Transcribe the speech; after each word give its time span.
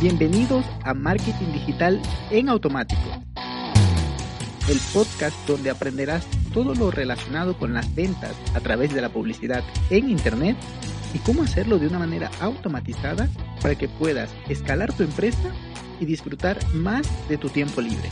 Bienvenidos 0.00 0.66
a 0.84 0.92
Marketing 0.92 1.52
Digital 1.54 2.02
en 2.30 2.50
Automático, 2.50 3.00
el 4.68 4.78
podcast 4.92 5.34
donde 5.48 5.70
aprenderás 5.70 6.26
todo 6.52 6.74
lo 6.74 6.90
relacionado 6.90 7.56
con 7.58 7.72
las 7.72 7.94
ventas 7.94 8.36
a 8.54 8.60
través 8.60 8.92
de 8.92 9.00
la 9.00 9.08
publicidad 9.08 9.64
en 9.88 10.10
Internet 10.10 10.58
y 11.14 11.18
cómo 11.20 11.42
hacerlo 11.42 11.78
de 11.78 11.86
una 11.86 11.98
manera 11.98 12.30
automatizada 12.40 13.26
para 13.62 13.74
que 13.74 13.88
puedas 13.88 14.34
escalar 14.50 14.92
tu 14.92 15.02
empresa 15.02 15.50
y 15.98 16.04
disfrutar 16.04 16.58
más 16.74 17.08
de 17.30 17.38
tu 17.38 17.48
tiempo 17.48 17.80
libre. 17.80 18.10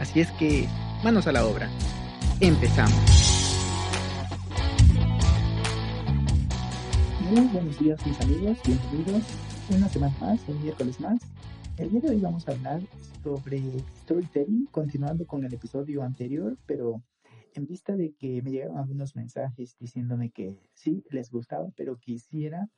Así 0.00 0.20
es 0.20 0.30
que, 0.32 0.66
manos 1.04 1.26
a 1.26 1.32
la 1.32 1.44
obra. 1.44 1.68
Empezamos. 2.40 2.94
Muy 7.20 7.46
buenos 7.48 7.78
días 7.78 8.06
mis 8.06 8.18
amigos, 8.18 8.56
bienvenidos 8.64 9.24
una 9.70 9.88
semana 9.88 10.16
más, 10.18 10.48
un 10.48 10.62
miércoles 10.62 10.98
más. 10.98 11.20
El 11.76 11.90
día 11.90 12.00
de 12.00 12.10
hoy 12.10 12.20
vamos 12.20 12.48
a 12.48 12.52
hablar 12.52 12.80
sobre 13.22 13.60
storytelling, 14.02 14.66
continuando 14.66 15.26
con 15.26 15.44
el 15.44 15.52
episodio 15.52 16.02
anterior, 16.02 16.56
pero 16.64 17.02
en 17.54 17.66
vista 17.66 17.94
de 17.94 18.12
que 18.12 18.40
me 18.40 18.50
llegaron 18.50 18.78
algunos 18.78 19.14
mensajes 19.14 19.76
diciéndome 19.78 20.30
que 20.30 20.56
sí, 20.72 21.04
les 21.10 21.30
gustaba, 21.30 21.70
pero 21.76 21.98
quisiera, 21.98 22.68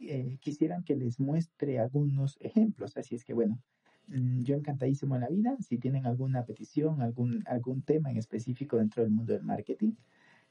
eh, 0.00 0.38
quisieran 0.40 0.82
que 0.82 0.96
les 0.96 1.20
muestre 1.20 1.78
algunos 1.78 2.38
ejemplos. 2.40 2.96
Así 2.96 3.14
es 3.14 3.24
que 3.24 3.32
bueno, 3.32 3.60
mm, 4.08 4.42
yo 4.42 4.56
encantadísimo 4.56 5.14
en 5.14 5.20
la 5.20 5.28
vida. 5.28 5.56
Si 5.60 5.78
tienen 5.78 6.06
alguna 6.06 6.44
petición, 6.44 7.02
algún, 7.02 7.44
algún 7.46 7.82
tema 7.82 8.10
en 8.10 8.16
específico 8.16 8.78
dentro 8.78 9.04
del 9.04 9.12
mundo 9.12 9.32
del 9.32 9.44
marketing, 9.44 9.92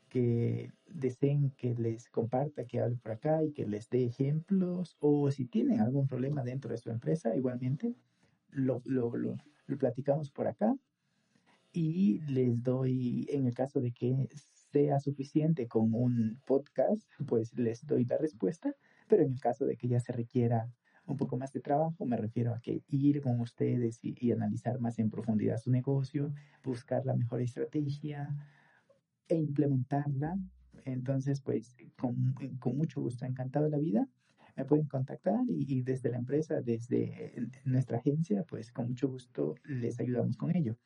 que 0.09 0.71
deseen 0.87 1.51
que 1.51 1.75
les 1.75 2.09
comparta, 2.09 2.65
que 2.65 2.79
hable 2.79 2.97
por 2.97 3.11
acá 3.11 3.43
y 3.43 3.51
que 3.51 3.65
les 3.65 3.89
dé 3.89 4.05
ejemplos, 4.05 4.95
o 4.99 5.29
si 5.31 5.45
tienen 5.45 5.81
algún 5.81 6.07
problema 6.07 6.43
dentro 6.43 6.71
de 6.71 6.77
su 6.77 6.89
empresa, 6.89 7.35
igualmente 7.35 7.95
lo, 8.49 8.81
lo, 8.85 9.15
lo, 9.15 9.35
lo 9.67 9.77
platicamos 9.77 10.31
por 10.31 10.47
acá 10.47 10.75
y 11.73 12.19
les 12.21 12.63
doy, 12.63 13.27
en 13.29 13.47
el 13.47 13.53
caso 13.53 13.81
de 13.81 13.91
que 13.91 14.29
sea 14.71 14.99
suficiente 14.99 15.67
con 15.67 15.93
un 15.93 16.41
podcast, 16.45 17.03
pues 17.27 17.57
les 17.57 17.85
doy 17.85 18.05
la 18.05 18.17
respuesta, 18.17 18.73
pero 19.07 19.23
en 19.23 19.33
el 19.33 19.39
caso 19.39 19.65
de 19.65 19.75
que 19.75 19.87
ya 19.87 19.99
se 19.99 20.13
requiera 20.13 20.69
un 21.05 21.17
poco 21.17 21.37
más 21.37 21.51
de 21.51 21.59
trabajo, 21.59 22.05
me 22.05 22.17
refiero 22.17 22.53
a 22.53 22.59
que 22.59 22.81
ir 22.89 23.21
con 23.21 23.39
ustedes 23.39 23.99
y, 24.01 24.15
y 24.19 24.31
analizar 24.31 24.79
más 24.79 24.97
en 24.99 25.09
profundidad 25.09 25.57
su 25.57 25.69
negocio, 25.69 26.33
buscar 26.63 27.05
la 27.05 27.15
mejor 27.15 27.41
estrategia, 27.41 28.35
e 29.27 29.35
implementarla. 29.35 30.37
Entonces, 30.85 31.41
pues 31.41 31.75
con, 31.97 32.35
con 32.59 32.77
mucho 32.77 33.01
gusto, 33.01 33.25
encantado 33.25 33.65
de 33.65 33.71
la 33.71 33.77
vida, 33.77 34.07
me 34.55 34.65
pueden 34.65 34.87
contactar 34.87 35.41
y, 35.47 35.81
desde 35.81 36.09
la 36.09 36.17
empresa, 36.17 36.61
desde 36.61 37.33
nuestra 37.65 37.97
agencia, 37.97 38.43
pues 38.43 38.71
con 38.71 38.87
mucho 38.87 39.09
gusto 39.09 39.55
les 39.65 39.99
ayudamos 39.99 40.37
con 40.37 40.55
ello. 40.55 40.77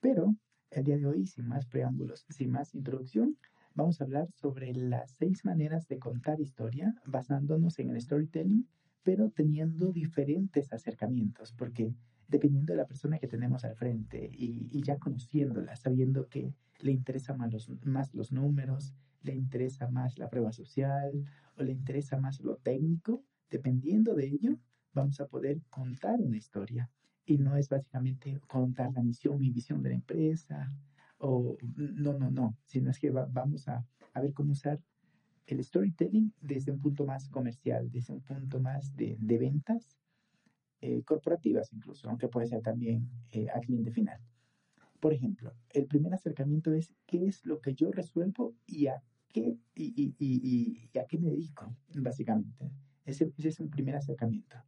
Pero 0.00 0.34
el 0.70 0.84
día 0.84 0.96
de 0.96 1.06
hoy, 1.06 1.26
sin 1.26 1.46
más 1.46 1.66
preámbulos, 1.66 2.24
sin 2.28 2.50
más 2.50 2.74
introducción, 2.74 3.36
vamos 3.74 4.00
a 4.00 4.04
hablar 4.04 4.28
sobre 4.32 4.72
las 4.74 5.10
seis 5.12 5.44
maneras 5.44 5.86
de 5.88 5.98
contar 5.98 6.40
historia 6.40 6.94
basándonos 7.04 7.78
en 7.78 7.90
el 7.90 8.00
storytelling, 8.00 8.66
pero 9.02 9.30
teniendo 9.30 9.92
diferentes 9.92 10.72
acercamientos, 10.72 11.52
porque 11.52 11.92
dependiendo 12.28 12.72
de 12.72 12.78
la 12.78 12.86
persona 12.86 13.18
que 13.18 13.28
tenemos 13.28 13.64
al 13.64 13.76
frente 13.76 14.30
y, 14.32 14.82
ya 14.82 14.98
conociéndola, 14.98 15.76
sabiendo 15.76 16.28
que 16.28 16.54
le 16.80 16.92
interesa 16.92 17.34
más 17.34 17.52
los, 17.52 17.70
más 17.84 18.14
los 18.14 18.32
números, 18.32 18.94
le 19.22 19.34
interesa 19.34 19.88
más 19.88 20.18
la 20.18 20.28
prueba 20.28 20.52
social 20.52 21.24
o 21.56 21.62
le 21.62 21.72
interesa 21.72 22.18
más 22.18 22.40
lo 22.40 22.56
técnico, 22.56 23.24
dependiendo 23.50 24.14
de 24.14 24.26
ello, 24.26 24.58
vamos 24.92 25.20
a 25.20 25.26
poder 25.26 25.60
contar 25.70 26.20
una 26.20 26.36
historia. 26.36 26.90
Y 27.26 27.38
no 27.38 27.56
es 27.56 27.68
básicamente 27.68 28.38
contar 28.48 28.92
la 28.92 29.02
misión 29.02 29.42
y 29.42 29.50
visión 29.50 29.82
de 29.82 29.90
la 29.90 29.94
empresa, 29.94 30.72
o 31.18 31.56
no, 31.76 32.18
no, 32.18 32.30
no, 32.30 32.56
sino 32.66 32.90
es 32.90 32.98
que 32.98 33.10
vamos 33.10 33.66
a, 33.68 33.86
a, 34.12 34.20
ver 34.20 34.34
cómo 34.34 34.52
usar 34.52 34.78
el 35.46 35.64
storytelling 35.64 36.34
desde 36.40 36.72
un 36.72 36.80
punto 36.80 37.06
más 37.06 37.28
comercial, 37.28 37.90
desde 37.90 38.12
un 38.12 38.20
punto 38.20 38.60
más 38.60 38.94
de, 38.94 39.16
de 39.18 39.38
ventas 39.38 39.96
eh, 40.86 41.02
corporativas 41.02 41.72
incluso, 41.72 42.10
aunque 42.10 42.28
puede 42.28 42.46
ser 42.46 42.60
también 42.60 43.08
eh, 43.30 43.46
a 43.54 43.58
cliente 43.60 43.90
final. 43.90 44.20
Por 45.00 45.14
ejemplo, 45.14 45.54
el 45.70 45.86
primer 45.86 46.12
acercamiento 46.12 46.74
es 46.74 46.92
qué 47.06 47.24
es 47.24 47.42
lo 47.46 47.58
que 47.62 47.72
yo 47.72 47.90
resuelvo 47.90 48.54
y 48.66 48.88
a 48.88 49.02
qué, 49.32 49.56
y, 49.74 50.14
y, 50.18 50.90
y, 50.92 50.98
a 50.98 51.06
qué 51.06 51.16
me 51.18 51.30
dedico, 51.30 51.74
básicamente. 51.94 52.70
Ese, 53.06 53.32
ese, 53.38 53.48
es 53.48 53.60
un 53.60 53.70
primer 53.70 53.96
acercamiento. 53.96 54.58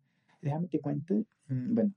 Déjame 0.41 0.69
te 0.69 0.81
cuento, 0.81 1.17
mm, 1.49 1.75
bueno, 1.75 1.93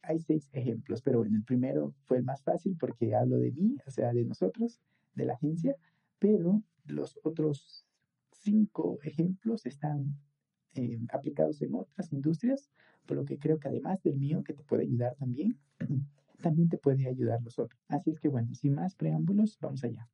hay 0.00 0.20
seis 0.20 0.48
ejemplos, 0.52 1.02
pero 1.02 1.18
bueno, 1.18 1.36
el 1.36 1.42
primero 1.42 1.92
fue 2.04 2.18
el 2.18 2.22
más 2.22 2.44
fácil 2.44 2.76
porque 2.78 3.16
hablo 3.16 3.38
de 3.38 3.50
mí, 3.50 3.76
o 3.84 3.90
sea, 3.90 4.12
de 4.12 4.24
nosotros, 4.24 4.80
de 5.14 5.24
la 5.24 5.32
agencia, 5.32 5.74
pero 6.20 6.62
los 6.84 7.18
otros 7.24 7.84
cinco 8.30 9.00
ejemplos 9.02 9.66
están 9.66 10.14
eh, 10.74 11.00
aplicados 11.08 11.62
en 11.62 11.74
otras 11.74 12.12
industrias, 12.12 12.70
por 13.06 13.16
lo 13.16 13.24
que 13.24 13.38
creo 13.38 13.58
que 13.58 13.68
además 13.68 14.02
del 14.02 14.16
mío, 14.16 14.42
que 14.44 14.52
te 14.52 14.64
puede 14.64 14.82
ayudar 14.82 15.14
también, 15.16 15.58
también 16.42 16.68
te 16.68 16.78
puede 16.78 17.08
ayudar 17.08 17.42
los 17.42 17.58
otros. 17.58 17.80
Así 17.88 18.10
es 18.10 18.20
que 18.20 18.28
bueno, 18.28 18.54
sin 18.54 18.74
más 18.74 18.94
preámbulos, 18.94 19.58
vamos 19.60 19.84
allá. 19.84 20.08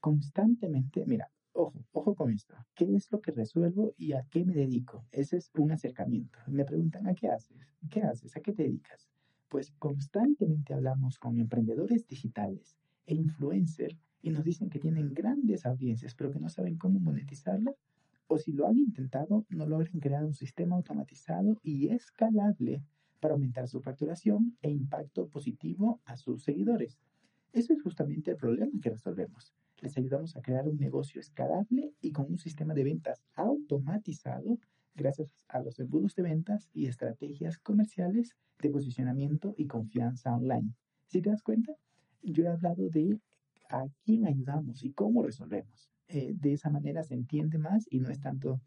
Constantemente, 0.00 1.04
mira, 1.06 1.30
ojo, 1.52 1.84
ojo 1.92 2.14
con 2.14 2.30
esto. 2.30 2.54
¿Qué 2.74 2.94
es 2.94 3.10
lo 3.10 3.20
que 3.20 3.32
resuelvo 3.32 3.94
y 3.96 4.12
a 4.12 4.22
qué 4.30 4.44
me 4.44 4.54
dedico? 4.54 5.04
Ese 5.12 5.36
es 5.36 5.50
un 5.54 5.70
acercamiento. 5.72 6.38
Me 6.46 6.64
preguntan, 6.64 7.06
¿a 7.06 7.14
qué 7.14 7.28
haces? 7.28 7.74
¿Qué 7.90 8.02
haces? 8.02 8.36
¿A 8.36 8.40
qué 8.40 8.52
te 8.52 8.64
dedicas? 8.64 9.08
Pues 9.48 9.72
constantemente 9.78 10.74
hablamos 10.74 11.18
con 11.18 11.38
emprendedores 11.38 12.06
digitales 12.06 12.76
e 13.06 13.14
influencers 13.14 13.96
y 14.22 14.30
nos 14.30 14.44
dicen 14.44 14.70
que 14.70 14.80
tienen 14.80 15.14
grandes 15.14 15.66
audiencias, 15.66 16.14
pero 16.14 16.30
que 16.32 16.40
no 16.40 16.48
saben 16.48 16.76
cómo 16.76 16.98
monetizarla 16.98 17.72
o 18.28 18.38
si 18.38 18.52
lo 18.52 18.66
han 18.66 18.78
intentado, 18.78 19.46
no 19.50 19.66
logran 19.66 20.00
crear 20.00 20.24
un 20.24 20.34
sistema 20.34 20.76
automatizado 20.76 21.58
y 21.62 21.88
escalable 21.88 22.82
para 23.20 23.34
aumentar 23.34 23.68
su 23.68 23.80
facturación 23.80 24.56
e 24.62 24.70
impacto 24.70 25.28
positivo 25.28 26.00
a 26.04 26.16
sus 26.16 26.42
seguidores. 26.42 26.98
Ese 27.52 27.72
es 27.72 27.82
justamente 27.82 28.32
el 28.32 28.36
problema 28.36 28.72
que 28.82 28.90
resolvemos. 28.90 29.54
Les 29.80 29.96
ayudamos 29.96 30.36
a 30.36 30.42
crear 30.42 30.68
un 30.68 30.78
negocio 30.78 31.20
escalable 31.20 31.92
y 32.00 32.12
con 32.12 32.26
un 32.30 32.38
sistema 32.38 32.74
de 32.74 32.84
ventas 32.84 33.22
automatizado 33.34 34.58
gracias 34.94 35.44
a 35.48 35.60
los 35.60 35.78
embudos 35.78 36.14
de 36.14 36.22
ventas 36.22 36.70
y 36.72 36.86
estrategias 36.86 37.58
comerciales 37.58 38.36
de 38.60 38.70
posicionamiento 38.70 39.54
y 39.56 39.66
confianza 39.66 40.34
online. 40.34 40.72
Si 41.06 41.20
te 41.20 41.30
das 41.30 41.42
cuenta, 41.42 41.74
yo 42.22 42.44
he 42.44 42.48
hablado 42.48 42.88
de 42.88 43.20
a 43.68 43.84
quién 44.04 44.26
ayudamos 44.26 44.84
y 44.84 44.92
cómo 44.92 45.22
resolvemos. 45.22 45.90
Eh, 46.08 46.34
de 46.34 46.52
esa 46.52 46.70
manera 46.70 47.02
se 47.02 47.14
entiende 47.14 47.58
más 47.58 47.86
y 47.90 48.00
no 48.00 48.10
es 48.10 48.20
tanto, 48.20 48.60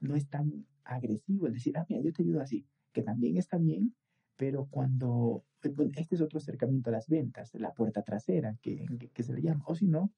no 0.00 0.16
es 0.16 0.28
tan 0.28 0.66
agresivo 0.84 1.46
el 1.46 1.52
decir, 1.52 1.76
ah, 1.76 1.86
mira, 1.88 2.02
yo 2.02 2.12
te 2.12 2.22
ayudo 2.22 2.40
así 2.40 2.66
que 2.92 3.02
también 3.02 3.36
está 3.36 3.58
bien, 3.58 3.94
pero 4.36 4.66
cuando, 4.66 5.44
eh, 5.62 5.72
este 5.96 6.16
es 6.16 6.20
otro 6.20 6.38
acercamiento 6.38 6.90
a 6.90 6.94
las 6.94 7.08
ventas, 7.08 7.54
la 7.54 7.72
puerta 7.72 8.02
trasera, 8.02 8.56
que, 8.62 8.86
que, 9.12 9.22
se 9.22 9.32
le 9.32 9.42
llama, 9.42 9.64
o 9.66 9.74
si 9.74 9.86
no, 9.86 10.10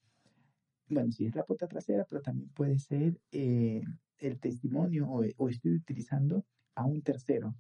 bueno, 0.89 1.13
sí 1.13 1.27
es 1.27 1.35
la 1.35 1.45
puerta 1.45 1.67
trasera, 1.69 2.05
pero 2.09 2.23
también 2.23 2.49
puede 2.51 2.79
ser 2.79 3.21
eh, 3.33 3.83
el 4.19 4.39
testimonio 4.41 5.09
o, 5.09 5.25
o, 5.37 5.49
estoy 5.49 5.75
utilizando 5.75 6.45
a 6.75 6.85
un 6.85 7.03
tercero 7.03 7.55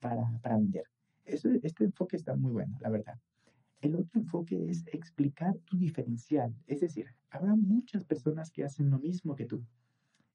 para, 0.00 0.38
para 0.40 0.56
vender. 0.56 0.84
Eso, 1.24 1.48
este 1.62 1.84
enfoque 1.84 2.16
está 2.16 2.36
muy 2.36 2.52
bueno, 2.52 2.76
la 2.80 2.90
verdad. 2.90 3.18
El 3.80 3.96
otro 3.96 4.20
enfoque 4.20 4.68
es 4.68 4.84
explicar 4.88 5.56
tu 5.64 5.76
diferencial, 5.76 6.54
es 6.66 6.80
decir, 6.80 7.06
habrá 7.30 7.54
muchas 7.56 8.04
personas 8.04 8.50
que 8.50 8.64
hacen 8.64 8.90
lo 8.90 8.98
mismo 8.98 9.34
que 9.34 9.46
tú, 9.46 9.64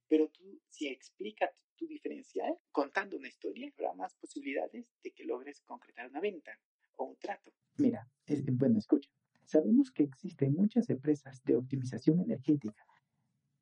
pero 0.07 0.29
tú 0.29 0.61
si 0.69 0.87
explicas 0.87 1.51
tu 1.75 1.87
diferencial, 1.87 2.57
contando 2.71 3.17
una 3.17 3.27
historia, 3.27 3.71
habrá 3.77 3.93
más 3.93 4.15
posibilidades 4.15 4.87
de 5.03 5.11
que 5.11 5.25
logres 5.25 5.61
concretar 5.61 6.09
una 6.09 6.21
venta 6.21 6.51
o 6.95 7.05
un 7.05 7.17
trato. 7.17 7.51
Mira, 7.77 8.07
es, 8.25 8.43
bueno, 8.45 8.77
escucha. 8.79 9.09
Sabemos 9.43 9.91
que 9.91 10.03
existen 10.03 10.53
muchas 10.53 10.89
empresas 10.89 11.43
de 11.43 11.55
optimización 11.55 12.21
energética, 12.21 12.85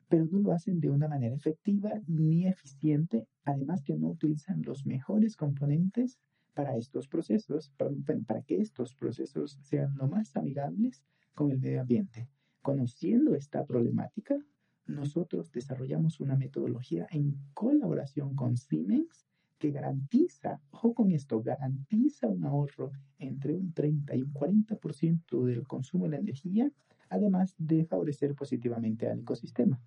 pero 0.08 0.26
no 0.26 0.40
lo 0.40 0.52
hacen 0.52 0.80
de 0.80 0.90
una 0.90 1.08
manera 1.08 1.36
efectiva 1.36 1.92
ni 2.08 2.48
eficiente, 2.48 3.28
además 3.44 3.82
que 3.84 3.96
no 3.96 4.10
utilizan 4.10 4.62
los 4.62 4.86
mejores 4.86 5.36
componentes 5.36 6.20
para 6.54 6.78
estos 6.78 7.08
procesos, 7.08 7.72
para, 7.78 7.92
para 8.26 8.42
que 8.42 8.62
estos 8.62 8.94
procesos 8.94 9.58
sean 9.62 9.96
lo 9.98 10.08
más 10.08 10.36
amigables 10.36 11.04
con 11.34 11.52
el 11.52 11.60
medio 11.60 11.82
ambiente. 11.82 12.28
Conociendo 12.62 13.36
esta 13.36 13.66
problemática, 13.66 14.38
nosotros 14.86 15.52
desarrollamos 15.52 16.20
una 16.20 16.36
metodología 16.36 17.08
en 17.12 17.36
colaboración 17.54 18.36
con 18.36 18.58
Siemens 18.58 19.26
que 19.58 19.72
garantiza, 19.72 20.60
ojo 20.72 20.94
con 20.94 21.12
esto, 21.12 21.42
garantiza 21.42 22.28
un 22.28 22.44
ahorro 22.44 22.92
entre 23.18 23.54
un 23.54 23.74
30 23.74 24.16
y 24.16 24.22
un 24.22 24.34
40% 24.34 25.44
del 25.46 25.66
consumo 25.66 26.06
de 26.06 26.12
la 26.12 26.18
energía, 26.18 26.70
además 27.10 27.56
de 27.58 27.86
favorecer 27.86 28.36
positivamente 28.36 29.08
al 29.08 29.20
ecosistema. 29.20 29.80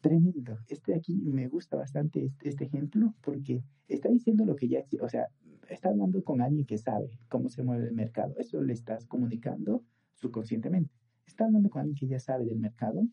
Tremendo. 0.00 0.58
Este 0.68 0.94
aquí 0.94 1.16
me 1.16 1.48
gusta 1.48 1.76
bastante 1.76 2.24
este, 2.24 2.48
este 2.48 2.64
ejemplo 2.64 3.14
porque 3.20 3.62
está 3.88 4.08
diciendo 4.08 4.44
lo 4.44 4.56
que 4.56 4.68
ya. 4.68 4.84
O 5.02 5.08
sea, 5.08 5.28
está 5.68 5.88
hablando 5.88 6.22
con 6.22 6.40
alguien 6.40 6.66
que 6.66 6.78
sabe 6.78 7.18
cómo 7.28 7.48
se 7.48 7.62
mueve 7.62 7.88
el 7.88 7.94
mercado. 7.94 8.34
Eso 8.38 8.60
le 8.62 8.72
estás 8.72 9.06
comunicando 9.06 9.84
subconscientemente. 10.14 10.92
Está 11.26 11.44
hablando 11.44 11.70
con 11.70 11.80
alguien 11.80 11.96
que 11.96 12.06
ya 12.06 12.20
sabe 12.20 12.44
del 12.46 12.58
mercado 12.58 13.06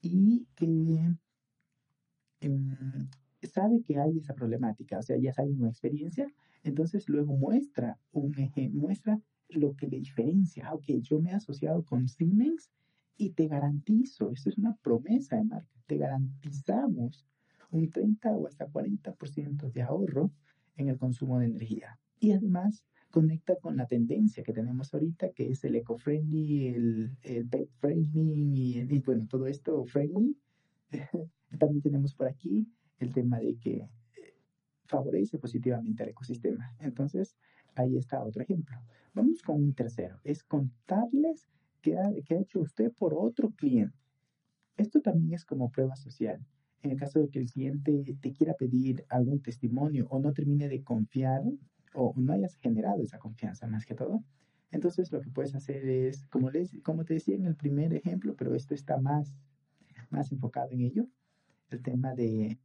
y 0.00 0.46
que 0.54 1.14
em, 2.40 3.08
sabe 3.42 3.82
que 3.82 3.98
hay 3.98 4.18
esa 4.18 4.34
problemática, 4.34 4.98
o 4.98 5.02
sea, 5.02 5.16
ya 5.16 5.32
sabe 5.32 5.52
una 5.52 5.68
experiencia, 5.68 6.26
entonces 6.62 7.08
luego 7.08 7.36
muestra 7.36 7.98
un 8.12 8.34
muestra 8.72 9.20
lo 9.48 9.74
que 9.76 9.86
le 9.86 9.98
diferencia. 9.98 10.68
Ah, 10.68 10.74
ok, 10.74 10.84
yo 11.02 11.20
me 11.20 11.30
he 11.30 11.34
asociado 11.34 11.84
con 11.84 12.08
Siemens 12.08 12.70
y 13.16 13.30
te 13.30 13.46
garantizo, 13.46 14.30
esto 14.32 14.50
es 14.50 14.58
una 14.58 14.76
promesa 14.76 15.36
de 15.36 15.44
marca, 15.44 15.80
te 15.86 15.98
garantizamos 15.98 17.26
un 17.70 17.90
30 17.90 18.30
o 18.30 18.46
hasta 18.46 18.68
40% 18.68 19.72
de 19.72 19.82
ahorro 19.82 20.30
en 20.76 20.88
el 20.88 20.98
consumo 20.98 21.38
de 21.38 21.46
energía. 21.46 21.98
Y 22.20 22.32
además 22.32 22.84
conecta 23.10 23.56
con 23.60 23.76
la 23.76 23.86
tendencia 23.86 24.42
que 24.42 24.52
tenemos 24.52 24.92
ahorita, 24.92 25.30
que 25.30 25.50
es 25.50 25.62
el 25.64 25.76
eco-friendly, 25.76 26.68
el, 26.68 27.16
el 27.22 27.48
pet-friendly 27.48 28.88
y, 28.90 28.98
bueno, 29.00 29.26
todo 29.28 29.46
esto 29.46 29.84
friendly. 29.84 30.36
También 31.58 31.80
tenemos 31.80 32.14
por 32.14 32.26
aquí 32.26 32.66
el 32.98 33.12
tema 33.12 33.38
de 33.38 33.56
que 33.56 33.76
eh, 33.76 33.88
favorece 34.86 35.38
positivamente 35.38 36.02
al 36.02 36.08
ecosistema. 36.08 36.74
Entonces, 36.80 37.36
ahí 37.76 37.96
está 37.96 38.22
otro 38.24 38.42
ejemplo. 38.42 38.76
Vamos 39.12 39.42
con 39.42 39.62
un 39.62 39.74
tercero, 39.74 40.18
es 40.24 40.42
contarles 40.42 41.46
qué 41.82 41.96
ha, 41.96 42.10
qué 42.24 42.34
ha 42.34 42.40
hecho 42.40 42.60
usted 42.60 42.92
por 42.92 43.14
otro 43.14 43.50
cliente. 43.50 43.96
Esto 44.76 45.00
también 45.00 45.34
es 45.34 45.44
como 45.44 45.70
prueba 45.70 45.94
social. 45.94 46.44
En 46.84 46.90
el 46.90 46.98
caso 46.98 47.18
de 47.18 47.30
que 47.30 47.38
el 47.38 47.50
cliente 47.50 48.14
te 48.20 48.32
quiera 48.34 48.52
pedir 48.52 49.06
algún 49.08 49.40
testimonio 49.40 50.06
o 50.10 50.18
no 50.18 50.34
termine 50.34 50.68
de 50.68 50.82
confiar 50.82 51.42
o 51.94 52.12
no 52.14 52.34
hayas 52.34 52.56
generado 52.56 53.02
esa 53.02 53.18
confianza 53.18 53.66
más 53.66 53.86
que 53.86 53.94
todo, 53.94 54.22
entonces 54.70 55.10
lo 55.10 55.22
que 55.22 55.30
puedes 55.30 55.54
hacer 55.54 55.88
es, 55.88 56.26
como, 56.26 56.50
les, 56.50 56.78
como 56.82 57.06
te 57.06 57.14
decía 57.14 57.36
en 57.36 57.46
el 57.46 57.56
primer 57.56 57.94
ejemplo, 57.94 58.34
pero 58.36 58.54
esto 58.54 58.74
está 58.74 58.98
más, 58.98 59.34
más 60.10 60.30
enfocado 60.30 60.72
en 60.72 60.82
ello, 60.82 61.08
el 61.70 61.80
tema 61.80 62.14
de 62.14 62.58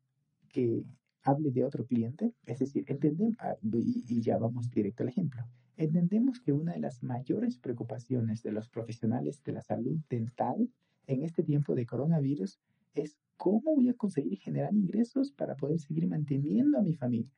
que 0.50 0.84
hable 1.24 1.52
de 1.52 1.64
otro 1.64 1.86
cliente, 1.86 2.34
es 2.46 2.60
decir, 2.60 2.84
entendemos, 2.88 3.38
ah, 3.40 3.56
y, 3.62 4.20
ya 4.22 4.38
vamos 4.38 4.70
directo 4.70 5.04
al 5.04 5.10
ejemplo, 5.10 5.48
entendemos 5.78 6.42
que 6.42 6.52
una 6.52 6.74
de 6.74 6.80
las 6.80 7.04
mayores 7.04 7.58
preocupaciones 7.58 8.44
de 8.44 8.52
los 8.52 8.68
profesionales 8.68 9.42
de 9.46 9.54
la 9.54 9.62
salud 9.62 9.98
dental 10.10 10.70
en 11.08 11.24
este 11.24 11.42
tiempo 11.42 11.74
de 11.74 11.86
coronavirus 11.86 12.60
es 12.96 13.18
cómo 13.40 13.74
voy 13.74 13.88
a 13.88 13.94
conseguir 13.94 14.38
generar 14.38 14.74
ingresos 14.74 15.32
para 15.32 15.56
poder 15.56 15.80
seguir 15.80 16.06
manteniendo 16.08 16.78
a 16.78 16.82
mi 16.82 16.94
familia. 16.94 17.32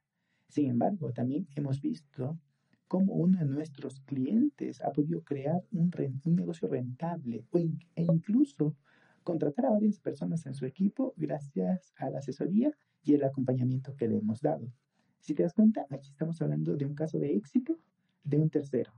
Sin 0.48 0.68
embargo, 0.68 1.13
también 1.13 1.48
hemos 1.56 1.80
visto 1.80 2.39
cómo 2.88 3.13
uno 3.13 3.38
de 3.38 3.45
nuestros 3.45 4.00
clientes 4.00 4.81
ha 4.81 4.92
podido 4.92 5.24
crear 5.24 5.63
un, 5.71 5.92
un 6.25 6.36
negocio 6.36 6.68
rentable 6.68 7.45
e 7.53 8.03
incluso 8.03 8.75
contratar 9.21 9.68
a 9.68 9.69
varias 9.69 10.00
personas 10.00 10.44
en 10.48 10.56
su 10.56 10.65
equipo 10.65 11.13
gracias 11.18 11.94
a 11.98 12.09
la 12.09 12.18
asesoría 12.18 12.75
y 13.03 13.13
el 13.13 13.24
acompañamiento 13.24 13.95
que 13.95 14.07
le 14.07 14.18
hemos 14.18 14.42
dado. 14.42 14.74
Si 15.19 15.36
te 15.36 15.44
das 15.44 15.53
cuenta, 15.53 15.86
aquí 15.92 16.09
estamos 16.09 16.42
hablando 16.42 16.75
de 16.75 16.86
un 16.88 16.95
caso 16.95 17.19
de 17.19 17.36
éxito 17.36 17.77
de 18.24 18.39
un 18.39 18.50
tercero. 18.50 18.92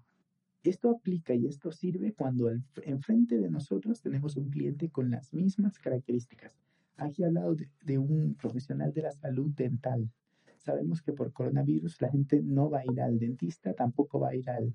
Esto 0.64 0.90
aplica 0.90 1.36
y 1.36 1.48
esto 1.48 1.74
sirve 1.74 2.14
cuando 2.14 2.50
enfrente 2.84 3.38
de 3.40 3.50
nosotros 3.50 4.02
tenemos 4.02 4.38
un 4.38 4.50
cliente 4.50 4.90
con 4.90 5.12
las 5.12 5.34
mismas 5.34 5.78
características. 5.80 6.64
Aquí 6.98 7.24
he 7.24 7.25
hablado 7.25 7.56
de, 7.56 7.98
un 7.98 8.36
profesional 8.36 8.94
de 8.94 9.01
la 9.01 9.12
salud 9.12 9.51
dental. 9.51 10.10
Sabemos 10.60 11.01
que 11.01 11.13
por 11.13 11.34
coronavirus 11.34 12.01
la 12.01 12.10
gente 12.10 12.42
no 12.42 12.69
va 12.69 12.80
a 12.80 12.86
ir 12.86 13.01
al 13.01 13.19
dentista, 13.19 13.74
tampoco 13.74 14.19
va 14.19 14.30
a 14.30 14.36
ir 14.36 14.50
al, 14.50 14.74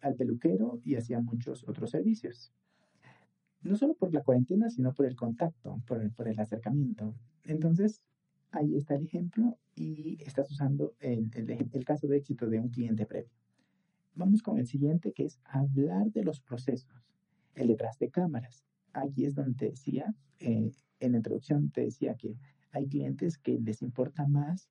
al 0.00 0.14
peluquero 0.14 0.80
y 0.84 0.94
hacia 0.94 1.20
muchos 1.20 1.66
otros 1.68 1.90
servicios 1.90 2.52
no 3.62 3.76
solo 3.76 3.94
por 3.94 4.12
la 4.12 4.22
cuarentena, 4.22 4.68
sino 4.70 4.92
por 4.92 5.06
el 5.06 5.16
contacto, 5.16 5.80
por 5.86 6.02
el, 6.02 6.10
por 6.10 6.28
el 6.28 6.38
acercamiento. 6.38 7.14
Entonces, 7.44 8.02
ahí 8.50 8.76
está 8.76 8.94
el 8.94 9.04
ejemplo 9.04 9.56
y 9.74 10.22
estás 10.22 10.50
usando 10.50 10.94
el, 11.00 11.30
el, 11.34 11.84
caso 11.84 12.06
de 12.08 12.18
éxito 12.18 12.48
de 12.48 12.60
un 12.60 12.68
cliente 12.68 13.06
previo. 13.06 13.30
Vamos 14.14 14.42
con 14.42 14.58
el 14.58 14.66
siguiente, 14.66 15.12
que 15.12 15.24
es 15.24 15.38
hablar 15.44 16.10
de 16.12 16.24
los 16.24 16.40
procesos, 16.40 17.06
el 17.54 17.68
detrás 17.68 17.98
de 17.98 18.10
cámaras. 18.10 18.64
Aquí 18.92 19.24
es 19.24 19.34
donde 19.34 19.54
te 19.54 19.70
decía, 19.70 20.14
eh, 20.38 20.70
en 21.00 21.12
la 21.12 21.18
introducción 21.18 21.70
te 21.70 21.82
decía 21.82 22.14
que 22.14 22.36
hay 22.72 22.86
clientes 22.86 23.38
que 23.38 23.58
les 23.58 23.82
importa 23.82 24.26
más 24.26 24.70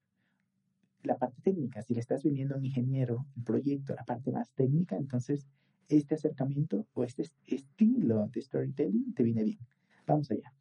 la 1.04 1.18
parte 1.18 1.42
técnica. 1.42 1.82
Si 1.82 1.94
le 1.94 2.00
estás 2.00 2.24
vendiendo 2.24 2.56
a 2.56 2.58
un 2.58 2.66
ingeniero 2.66 3.26
el 3.36 3.44
proyecto, 3.44 3.96
la 3.96 4.04
parte 4.04 4.32
más 4.32 4.52
técnica, 4.54 4.98
entonces 4.98 5.48
este 5.88 6.16
acercamiento 6.16 6.88
o 6.94 7.04
este 7.04 7.26
estilo 7.48 8.28
de 8.28 8.42
storytelling 8.42 9.14
te 9.14 9.24
viene 9.24 9.44
bien. 9.44 9.60
Vamos 10.06 10.32
allá. 10.32 10.54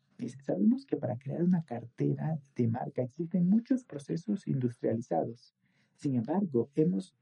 sabemos 0.42 0.86
que 0.86 0.96
para 0.96 1.16
crear 1.16 1.42
una 1.42 1.62
cartera 1.64 2.38
de 2.56 2.68
marca 2.68 3.02
existen 3.02 3.48
muchos 3.48 3.84
procesos 3.84 4.46
industrializados. 4.46 5.54
Sin 5.94 6.16
embargo, 6.16 6.70
hemos, 6.74 7.14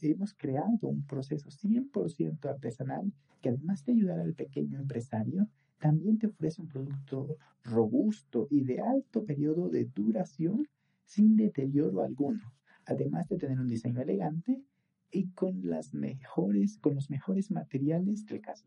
hemos 0.00 0.34
creado 0.34 0.88
un 0.88 1.04
proceso 1.06 1.50
100% 1.50 2.48
artesanal 2.48 3.12
que 3.40 3.50
además 3.50 3.84
de 3.84 3.92
ayudar 3.92 4.20
al 4.20 4.34
pequeño 4.34 4.78
empresario, 4.80 5.48
también 5.78 6.18
te 6.18 6.26
ofrece 6.26 6.60
un 6.60 6.68
producto 6.68 7.36
robusto 7.64 8.46
y 8.50 8.64
de 8.64 8.80
alto 8.80 9.24
periodo 9.24 9.68
de 9.68 9.84
duración 9.84 10.68
sin 11.04 11.36
deterioro 11.36 12.02
alguno, 12.02 12.52
además 12.84 13.28
de 13.28 13.38
tener 13.38 13.58
un 13.58 13.68
diseño 13.68 14.00
elegante 14.00 14.62
y 15.10 15.28
con 15.30 15.68
las 15.68 15.94
mejores, 15.94 16.78
con 16.78 16.94
los 16.94 17.10
mejores 17.10 17.50
materiales 17.50 18.26
del 18.26 18.40
caso. 18.40 18.66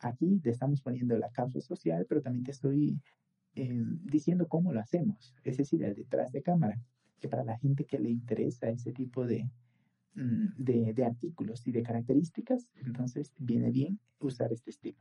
Aquí 0.00 0.38
te 0.38 0.50
estamos 0.50 0.80
poniendo 0.80 1.16
la 1.16 1.30
causa 1.30 1.60
social, 1.60 2.06
pero 2.08 2.22
también 2.22 2.44
te 2.44 2.50
estoy 2.50 3.00
eh, 3.54 3.84
diciendo 4.04 4.48
cómo 4.48 4.72
lo 4.72 4.80
hacemos, 4.80 5.34
es 5.44 5.56
decir, 5.56 5.82
el 5.84 5.94
detrás 5.94 6.32
de 6.32 6.42
cámara, 6.42 6.80
que 7.20 7.28
para 7.28 7.44
la 7.44 7.58
gente 7.58 7.84
que 7.84 7.98
le 7.98 8.10
interesa 8.10 8.68
ese 8.68 8.92
tipo 8.92 9.26
de, 9.26 9.50
mm, 10.14 10.54
de, 10.56 10.94
de 10.94 11.04
artículos 11.04 11.66
y 11.66 11.72
de 11.72 11.82
características, 11.82 12.68
entonces 12.76 13.32
viene 13.38 13.70
bien 13.70 13.98
usar 14.20 14.52
este 14.52 14.70
estilo. 14.70 14.98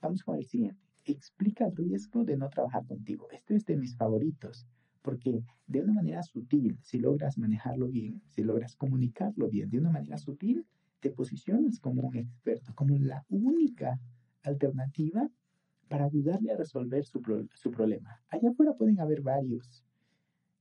Vamos 0.00 0.22
con 0.22 0.36
el 0.36 0.44
siguiente. 0.46 0.80
Explica 1.04 1.66
el 1.66 1.76
riesgo 1.76 2.24
de 2.24 2.36
no 2.36 2.48
trabajar 2.48 2.86
contigo. 2.86 3.28
Este 3.30 3.56
es 3.56 3.64
de 3.64 3.76
mis 3.76 3.96
favoritos 3.96 4.66
porque 5.02 5.42
de 5.66 5.80
una 5.80 5.94
manera 5.94 6.22
sutil, 6.22 6.78
si 6.82 6.98
logras 6.98 7.38
manejarlo 7.38 7.88
bien, 7.88 8.20
si 8.28 8.42
logras 8.42 8.76
comunicarlo 8.76 9.48
bien, 9.48 9.70
de 9.70 9.78
una 9.78 9.90
manera 9.90 10.18
sutil, 10.18 10.66
te 11.00 11.10
posicionas 11.10 11.80
como 11.80 12.02
un 12.02 12.16
experto, 12.16 12.74
como 12.74 12.98
la 12.98 13.24
única 13.30 13.98
alternativa 14.42 15.30
para 15.88 16.04
ayudarle 16.04 16.52
a 16.52 16.56
resolver 16.56 17.04
su, 17.04 17.22
su 17.54 17.70
problema. 17.70 18.20
Allá 18.28 18.50
afuera 18.50 18.74
pueden 18.74 19.00
haber 19.00 19.22
varios, 19.22 19.82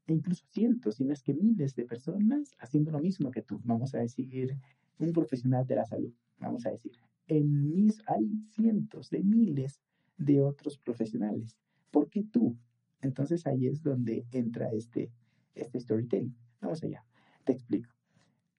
e 0.08 0.13
incluso 0.13 0.46
cientos, 0.50 0.96
si 0.96 1.03
no 1.03 1.12
es 1.12 1.22
que 1.22 1.34
miles 1.34 1.75
de 1.75 1.86
personas 1.86 2.56
haciendo 2.60 2.91
lo 2.91 3.00
mismo 3.00 3.32
que 3.32 3.41
tú. 3.41 3.60
Vamos 3.65 3.94
a 3.96 4.00
decir, 4.00 4.58
un 5.00 5.12
profesional 5.12 5.67
de 5.67 5.75
la 5.75 5.86
salud, 5.86 6.13
vamos 6.39 6.65
a 6.65 6.72
decir. 6.72 6.94
En 7.27 7.69
mis 7.69 8.01
hay 8.07 8.38
cientos 8.51 9.10
de 9.10 9.24
miles 9.24 9.81
de 10.17 10.41
otros 10.41 10.77
profesionales. 10.77 11.57
¿Por 11.91 12.10
qué 12.10 12.24
tú 12.24 12.57
entonces 13.01 13.46
ahí 13.46 13.67
es 13.67 13.81
donde 13.84 14.25
entra 14.31 14.72
este, 14.72 15.12
este 15.53 15.79
storytelling. 15.79 16.36
Vamos 16.62 16.84
allá, 16.84 17.05
te 17.43 17.53
explico. 17.53 17.91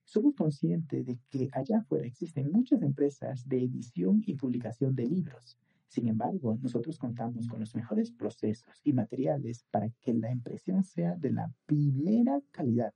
Somos 0.05 0.35
conscientes 0.35 1.07
de 1.07 1.19
que 1.29 1.51
allá 1.53 1.79
afuera 1.79 2.07
existen 2.07 2.51
muchas 2.51 2.83
empresas 2.83 3.47
de 3.47 3.63
edición 3.63 4.23
y 4.25 4.35
publicación 4.37 4.95
de 4.95 5.07
libros. 5.07 5.59
Sin 5.87 6.09
embargo, 6.09 6.57
nosotros 6.63 6.99
contamos 6.99 7.49
con 7.49 7.61
los 7.61 7.75
mejores 7.75 8.11
procesos 8.11 8.81
y 8.85 8.93
materiales 8.93 9.65
para 9.71 9.91
que 10.01 10.15
la 10.15 10.31
impresión 10.31 10.83
sea 10.83 11.15
de 11.17 11.33
la 11.33 11.51
primera 11.67 12.41
calidad. 12.53 12.95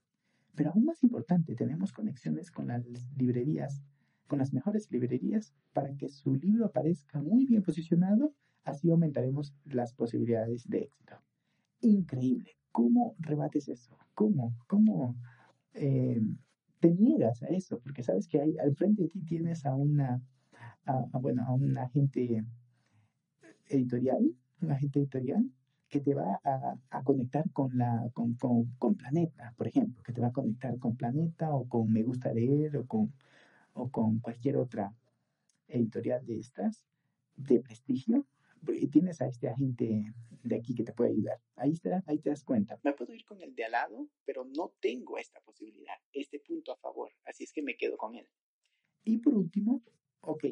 Pero 0.54 0.70
aún 0.70 0.84
más 0.84 1.02
importante, 1.02 1.54
tenemos 1.54 1.92
conexiones 1.92 2.50
con 2.50 2.68
las 2.68 2.84
librerías, 3.16 3.82
con 4.32 4.38
las 4.38 4.54
mejores 4.54 4.90
librerías, 4.90 5.52
para 5.74 5.94
que 5.94 6.08
su 6.08 6.34
libro 6.34 6.64
aparezca 6.64 7.20
muy 7.20 7.44
bien 7.44 7.62
posicionado, 7.62 8.32
así 8.64 8.88
aumentaremos 8.88 9.52
las 9.66 9.92
posibilidades 9.92 10.66
de 10.70 10.84
éxito 10.84 11.16
increíble. 11.82 12.56
¿Cómo 12.70 13.14
rebates 13.18 13.68
eso? 13.68 13.94
¿Cómo? 14.14 14.54
¿Cómo 14.68 15.16
eh, 15.74 16.22
te 16.80 16.94
niegas 16.94 17.42
a 17.42 17.48
eso? 17.48 17.78
Porque 17.80 18.02
sabes 18.02 18.26
que 18.26 18.40
hay, 18.40 18.56
al 18.56 18.74
frente 18.74 19.02
de 19.02 19.08
ti 19.10 19.20
tienes 19.20 19.66
a 19.66 19.74
una, 19.74 20.22
bueno, 21.20 21.44
a 21.44 21.52
un 21.52 21.76
agente 21.76 22.42
editorial, 23.68 24.34
un 24.62 24.70
agente 24.70 25.00
editorial 25.00 25.44
que 25.90 26.00
te 26.00 26.14
va 26.14 26.40
a, 26.42 27.02
conectar 27.02 27.50
con, 27.50 27.76
la, 27.76 28.08
con, 28.14 28.34
con, 28.78 28.94
Planeta, 28.94 29.52
por 29.58 29.66
ejemplo, 29.66 30.02
que 30.02 30.14
te 30.14 30.22
va 30.22 30.28
a 30.28 30.32
conectar 30.32 30.78
con 30.78 30.96
Planeta 30.96 31.54
o 31.54 31.68
con 31.68 31.92
Me 31.92 32.02
Gusta 32.02 32.32
Leer 32.32 32.78
o 32.78 32.86
con, 32.86 33.12
o 33.74 33.90
con 33.90 34.20
cualquier 34.20 34.56
otra 34.56 34.94
editorial 35.68 36.24
de 36.26 36.38
estas 36.38 36.84
de 37.36 37.60
prestigio 37.60 38.26
y 38.68 38.88
tienes 38.88 39.20
a 39.20 39.26
este 39.26 39.48
agente 39.48 40.12
de 40.42 40.56
aquí 40.56 40.74
que 40.74 40.84
te 40.84 40.92
puede 40.92 41.10
ayudar. 41.10 41.40
Ahí, 41.56 41.72
está, 41.72 42.02
ahí 42.06 42.18
te 42.18 42.30
das 42.30 42.44
cuenta. 42.44 42.78
Me 42.82 42.92
puedo 42.92 43.12
ir 43.14 43.24
con 43.24 43.40
el 43.40 43.54
de 43.54 43.64
al 43.64 43.72
lado, 43.72 44.08
pero 44.24 44.44
no 44.44 44.72
tengo 44.80 45.18
esta 45.18 45.40
posibilidad. 45.40 45.94
este 46.12 46.38
punto 46.40 46.72
a 46.72 46.76
favor, 46.76 47.10
así 47.24 47.44
es 47.44 47.52
que 47.52 47.62
me 47.62 47.76
quedo 47.76 47.96
con 47.96 48.14
él. 48.14 48.28
Y 49.04 49.18
por 49.18 49.34
último, 49.34 49.82
ok, 50.20 50.44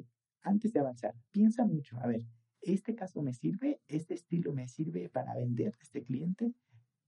antes 0.43 0.73
de 0.73 0.81
avanzar, 0.81 1.15
piensa 1.31 1.65
mucho, 1.65 1.99
a 2.01 2.07
ver, 2.07 2.23
¿este 2.63 2.95
caso 2.95 3.23
me 3.23 3.33
sirve? 3.33 3.81
¿Este 3.87 4.15
estilo 4.15 4.53
me 4.53 4.69
sirve 4.69 5.09
para 5.09 5.35
vender 5.35 5.75
a 5.79 5.83
este 5.83 6.03
cliente? 6.03 6.53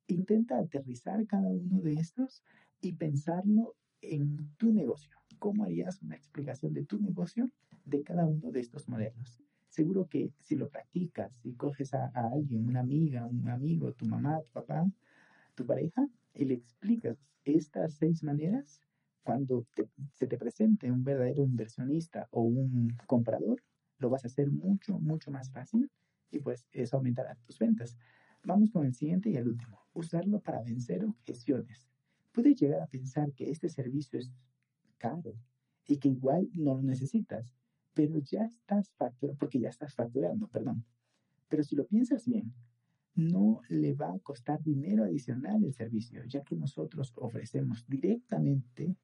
Intenta 0.07 0.59
aterrizar 0.59 1.26
cada 1.26 1.49
uno 1.49 1.81
de 1.81 1.95
estos 1.95 2.42
y 2.81 2.92
pensarlo 2.92 3.75
en 4.00 4.54
tu 4.57 4.73
negocio. 4.73 5.22
¿Cómo 5.43 5.65
harías 5.65 6.01
una 6.03 6.15
explicación 6.15 6.73
de 6.73 6.85
tu 6.85 7.01
negocio 7.01 7.51
de 7.85 8.05
cada 8.05 8.27
uno 8.27 8.53
de 8.53 8.61
estos 8.61 8.89
modelos? 8.89 9.43
Seguro 9.67 10.07
que 10.07 10.31
si 10.39 10.55
lo 10.55 10.69
practicas, 10.69 11.35
si 11.43 11.55
coges 11.55 11.95
a, 11.95 12.13
alguien, 12.15 12.69
una 12.69 12.79
amiga, 12.79 13.27
un 13.27 13.49
amigo, 13.49 13.93
tu 13.93 14.07
mamá, 14.07 14.41
tu 14.41 14.53
papá, 14.53 14.89
tu 15.57 15.67
pareja, 15.67 16.07
y 16.33 16.45
le 16.45 16.55
explicas 16.55 17.19
estas 17.45 17.95
seis 17.95 18.23
maneras, 18.23 18.81
cuando 19.25 19.67
se 20.15 20.29
te 20.29 20.39
presente 20.39 20.93
un 20.93 21.03
verdadero 21.03 21.43
inversionista 21.43 22.29
o 22.31 22.43
un 22.43 22.97
comprador, 23.09 23.65
lo 23.99 24.11
vas 24.11 24.23
a 24.23 24.29
hacer 24.29 24.49
mucho, 24.49 25.01
mucho 25.01 25.33
más 25.33 25.51
fácil 25.51 25.91
y 26.31 26.39
pues 26.39 26.69
eso 26.71 26.99
aumentará 26.99 27.35
tus 27.35 27.59
ventas. 27.59 27.97
Vamos 28.45 28.71
con 28.71 28.87
el 28.87 28.95
siguiente 28.95 29.29
y 29.29 29.35
el 29.35 29.49
último. 29.49 29.81
Usarlo 29.93 30.39
para 30.39 30.63
vencer 30.63 31.05
objeciones. 31.05 31.89
Puedes 32.31 32.55
llegar 32.61 32.81
a 32.81 32.87
pensar 32.87 33.33
que 33.33 33.51
este 33.51 33.69
servicio 33.69 34.21
es 34.21 34.31
caro 35.07 35.35
y 35.87 35.99
que 35.99 36.09
igual 36.09 36.49
no 36.55 36.75
lo 36.77 36.83
necesitas, 36.83 37.53
pero 37.93 38.19
ya 38.19 38.45
estás 38.45 38.91
facturando, 38.93 39.39
porque 39.39 39.59
ya 39.59 39.69
estás 39.69 39.95
facturando, 39.95 40.47
perdón. 40.49 40.85
Pero 41.49 41.63
si 41.65 41.75
lo 41.75 41.85
piensas 41.87 42.27
bien, 42.27 42.55
no 43.15 43.61
le 43.69 43.93
va 43.95 44.13
a 44.15 44.19
costar 44.21 44.63
dinero 44.63 45.05
adicional 45.05 45.65
el 45.65 45.75
servicio, 45.75 46.25
ya 46.25 46.43
que 46.43 46.57
nosotros 46.57 47.13
ofrecemos 47.17 47.85
directamente 47.87 48.97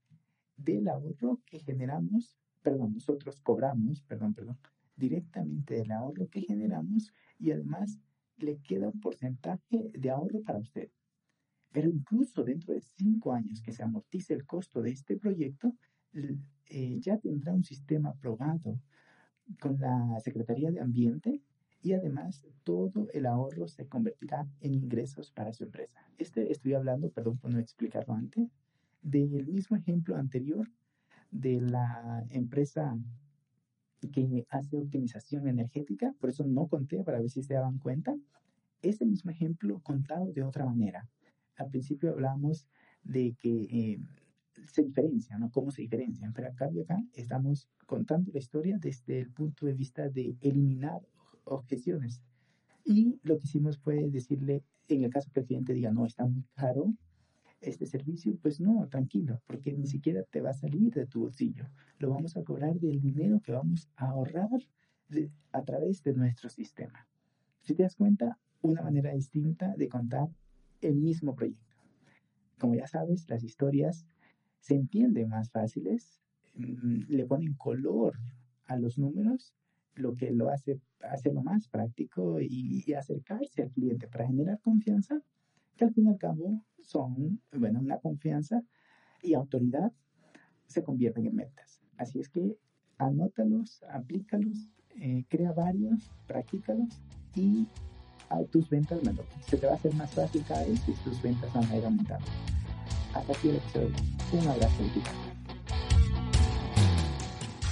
del 0.57 0.89
ahorro 0.89 1.41
que 1.45 1.59
generamos, 1.59 2.39
perdón, 2.63 2.95
nosotros 2.95 3.41
cobramos, 3.41 4.01
perdón, 4.03 4.35
perdón, 4.35 4.59
directamente 4.97 5.75
del 5.75 5.93
ahorro 5.93 6.29
que 6.29 6.41
generamos 6.41 7.13
y 7.39 7.51
además 7.51 8.01
le 8.39 8.59
queda 8.59 8.89
un 8.89 9.01
porcentaje 9.01 9.91
de 9.93 10.11
ahorro 10.11 10.43
para 10.43 10.59
usted. 10.59 10.89
Pero 11.73 11.89
incluso 11.89 12.45
dentro 12.45 12.75
de 12.75 12.81
cinco 12.81 13.33
años 13.33 13.61
que 13.61 13.73
se 13.73 13.83
amortice 13.83 14.35
el 14.35 14.47
costo 14.47 14.81
de 14.83 14.91
este 14.91 15.17
proyecto, 15.17 15.75
eh, 16.13 16.99
ya 17.01 17.19
tendrá 17.19 17.53
un 17.53 17.65
sistema 17.65 18.11
aprobado 18.11 18.81
con 19.61 19.79
la 19.79 20.19
Secretaría 20.21 20.71
de 20.71 20.81
Ambiente 20.81 21.41
y 21.83 21.93
además 21.93 22.45
todo 22.65 23.09
el 23.13 23.27
ahorro 23.27 23.69
se 23.69 23.87
convertirá 23.87 24.47
en 24.61 24.75
ingresos 24.75 25.31
para 25.31 25.53
su 25.53 25.65
empresa. 25.65 26.01
Este 26.19 26.51
estoy 26.51 26.75
hablando, 26.75 27.11
perdón 27.11 27.39
por 27.39 27.51
no 27.51 27.59
explicarlo 27.59 28.15
antes, 28.15 28.51
del 29.03 29.47
mismo 29.47 29.77
ejemplo 29.77 30.17
anterior 30.17 30.69
de 31.31 31.61
la 31.61 32.25
empresa 32.31 32.99
que 34.13 34.47
hace 34.51 34.77
optimización 34.77 35.49
energética, 35.49 36.15
por 36.21 36.31
eso 36.31 36.45
no 36.45 36.67
conté 36.67 37.03
para 37.03 37.21
ver 37.21 37.31
si 37.31 37.43
se 37.43 37.55
daban 37.55 37.79
cuenta. 37.79 38.15
Este 38.81 39.05
mismo 39.05 39.31
ejemplo 39.31 39.81
contado 39.81 40.33
de 40.33 40.45
otra 40.45 40.65
manera. 40.65 41.09
Al 41.59 41.71
principio 41.71 42.11
hablamos 42.11 42.67
de 43.03 43.35
que 43.39 43.63
eh, 43.65 44.01
se 44.67 44.83
diferencia, 44.83 45.39
¿no? 45.39 45.51
¿Cómo 45.51 45.71
se 45.71 45.83
diferencian? 45.83 46.33
Pero 46.33 46.49
acá 46.49 46.71
y 46.71 46.81
acá 46.81 47.03
estamos 47.13 47.69
contando 47.87 48.31
la 48.33 48.39
historia 48.39 48.79
desde 48.81 49.21
el 49.21 49.31
punto 49.31 49.67
de 49.67 49.75
vista 49.75 50.09
de 50.09 50.37
eliminar 50.41 51.01
objeciones. 51.45 52.23
Y 52.85 53.19
lo 53.23 53.39
que 53.39 53.45
hicimos 53.45 53.79
fue 53.79 54.09
decirle, 54.09 54.65
en 54.89 55.05
el 55.05 55.11
caso 55.11 55.31
que 55.33 55.41
el 55.41 55.47
cliente 55.47 55.75
diga, 55.75 55.91
no, 55.91 56.07
está 56.07 56.27
muy 56.27 56.45
caro 56.55 56.95
este 57.61 57.87
servicio, 57.87 58.39
pues 58.41 58.61
no, 58.61 58.87
tranquilo, 58.89 59.43
porque 59.47 59.73
ni 59.73 59.87
siquiera 59.87 60.23
te 60.31 60.41
va 60.41 60.51
a 60.51 60.55
salir 60.55 60.93
de 60.95 61.07
tu 61.07 61.21
bolsillo. 61.21 61.67
Lo 61.99 62.11
vamos 62.11 62.37
a 62.37 62.45
cobrar 62.45 62.79
del 62.79 63.01
dinero 63.01 63.41
que 63.41 63.53
vamos 63.53 63.89
a 63.97 64.11
ahorrar 64.11 64.49
a 65.53 65.63
través 65.65 66.03
de 66.03 66.15
nuestro 66.15 66.49
sistema. 66.49 67.07
Si 67.63 67.75
te 67.75 67.83
das 67.83 67.97
cuenta, 67.97 68.39
una 68.61 68.83
manera 68.83 69.13
distinta 69.13 69.75
de 69.77 69.89
contar 69.89 70.29
el 70.81 70.97
mismo 70.97 71.35
proyecto. 71.35 71.77
Como 72.59 72.75
ya 72.75 72.87
sabes, 72.87 73.29
las 73.29 73.45
historias 73.45 74.07
se 74.61 74.75
entienden 74.75 75.29
más 75.29 75.51
fáciles, 75.51 76.21
mm, 76.55 77.05
le 77.09 77.25
ponen 77.27 77.55
color 77.55 78.19
a 78.67 78.77
los 78.77 78.99
números, 78.99 79.55
lo 79.95 80.15
que 80.15 80.31
lo 80.31 80.51
hace 80.51 80.81
hacerlo 81.03 81.43
más 81.43 81.69
práctico 81.69 82.41
y, 82.41 82.93
acercarse 82.95 83.63
al 83.63 83.71
cliente 83.71 84.09
para 84.09 84.27
generar 84.27 84.61
confianza, 84.61 85.21
que 85.77 85.85
al 85.85 85.93
fin 85.93 86.07
y 86.07 86.09
al 86.09 86.19
cabo 86.19 86.63
son, 86.81 87.41
bueno, 87.53 87.81
una 87.81 87.99
confianza 87.99 88.63
y 89.23 89.35
autoridad 89.35 89.93
se 90.67 90.83
convierten 90.83 91.27
en 91.27 91.37
metas. 91.37 91.81
Así 91.97 92.19
es 92.19 92.29
que 92.29 92.57
anótalos, 92.99 93.83
aplícalos, 93.91 94.69
eh, 95.01 95.25
crea 95.29 95.53
varios, 95.53 96.11
practícalos 96.27 97.01
y 97.35 97.67
a 98.31 98.43
tus 98.51 98.69
ventas, 98.69 98.99
bueno, 99.03 99.21
se 99.47 99.57
te 99.57 99.67
va 99.67 99.73
a 99.73 99.77
hacer 99.77 99.95
más 99.95 100.11
fácil 100.11 100.45
cada 100.47 100.65
vez 100.65 100.81
y 100.87 100.93
tus 100.93 101.21
ventas 101.23 101.53
van 101.53 101.71
a 101.71 101.77
ir 101.77 101.85
aumentando. 101.85 102.27
Hasta 103.15 103.33
aquí 103.33 103.49
el 103.49 103.57
episodio. 103.57 103.91
Un 104.33 104.49
abrazo. 104.49 104.83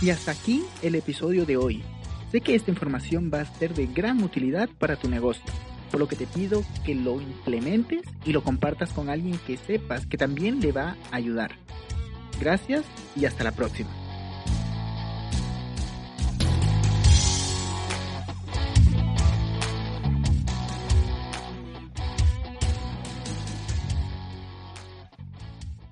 Y 0.02 0.10
hasta 0.10 0.32
aquí 0.32 0.64
el 0.82 0.94
episodio 0.94 1.46
de 1.46 1.56
hoy. 1.56 1.82
Sé 2.32 2.40
que 2.40 2.54
esta 2.54 2.70
información 2.70 3.30
va 3.32 3.40
a 3.40 3.44
ser 3.44 3.74
de 3.74 3.86
gran 3.86 4.22
utilidad 4.22 4.68
para 4.78 4.96
tu 4.96 5.08
negocio, 5.08 5.44
por 5.90 6.00
lo 6.00 6.08
que 6.08 6.16
te 6.16 6.26
pido 6.26 6.64
que 6.84 6.94
lo 6.94 7.20
implementes 7.20 8.02
y 8.24 8.32
lo 8.32 8.42
compartas 8.42 8.92
con 8.92 9.08
alguien 9.08 9.38
que 9.46 9.56
sepas 9.56 10.06
que 10.06 10.18
también 10.18 10.60
le 10.60 10.72
va 10.72 10.96
a 11.10 11.16
ayudar. 11.16 11.52
Gracias 12.40 12.84
y 13.14 13.24
hasta 13.24 13.44
la 13.44 13.52
próxima. 13.52 14.05